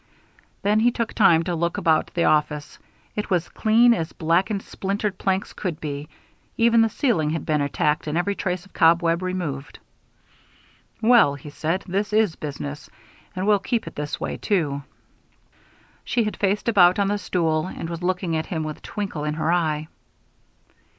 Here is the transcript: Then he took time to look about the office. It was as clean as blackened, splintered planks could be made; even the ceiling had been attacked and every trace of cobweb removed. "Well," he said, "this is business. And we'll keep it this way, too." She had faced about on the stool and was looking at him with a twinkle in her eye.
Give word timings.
Then 0.63 0.79
he 0.79 0.89
took 0.89 1.13
time 1.13 1.43
to 1.43 1.53
look 1.53 1.77
about 1.77 2.11
the 2.15 2.23
office. 2.23 2.79
It 3.15 3.29
was 3.29 3.43
as 3.45 3.49
clean 3.49 3.93
as 3.93 4.13
blackened, 4.13 4.63
splintered 4.63 5.19
planks 5.19 5.53
could 5.53 5.79
be 5.79 5.93
made; 5.93 6.07
even 6.57 6.81
the 6.81 6.89
ceiling 6.89 7.29
had 7.29 7.45
been 7.45 7.61
attacked 7.61 8.07
and 8.07 8.17
every 8.17 8.33
trace 8.33 8.65
of 8.65 8.73
cobweb 8.73 9.21
removed. 9.21 9.77
"Well," 11.03 11.35
he 11.35 11.51
said, 11.51 11.83
"this 11.87 12.13
is 12.13 12.35
business. 12.35 12.89
And 13.35 13.45
we'll 13.45 13.59
keep 13.59 13.85
it 13.85 13.93
this 13.95 14.19
way, 14.19 14.37
too." 14.37 14.81
She 16.03 16.23
had 16.23 16.35
faced 16.35 16.67
about 16.67 16.97
on 16.97 17.07
the 17.09 17.19
stool 17.19 17.67
and 17.67 17.87
was 17.87 18.01
looking 18.01 18.35
at 18.35 18.47
him 18.47 18.63
with 18.63 18.79
a 18.79 18.81
twinkle 18.81 19.23
in 19.23 19.35
her 19.35 19.51
eye. 19.53 19.87